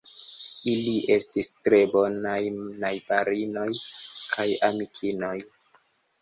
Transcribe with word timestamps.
Ili 0.69 0.93
estis 1.15 1.49
tre 1.67 1.81
bonaj 1.95 2.39
najbarinoj 2.85 3.67
kaj 4.33 4.47
amikinoj. 4.71 5.37